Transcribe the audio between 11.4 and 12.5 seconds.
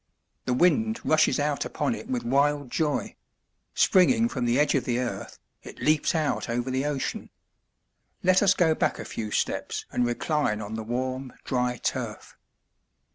dry turf.